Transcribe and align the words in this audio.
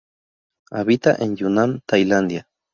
Habita 0.71 1.13
en 1.19 1.35
Yunnan, 1.35 1.81
Tailandia. 1.85 2.47